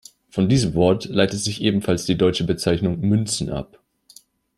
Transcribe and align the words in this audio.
Von 0.31 0.49
diesem 0.49 0.73
Wort 0.73 1.05
leitet 1.05 1.39
sich 1.41 1.61
ebenfalls 1.61 2.05
die 2.05 2.17
deutsche 2.17 2.43
Bezeichnung 2.43 3.01
„Münzen“ 3.01 3.51
ab. 3.51 3.77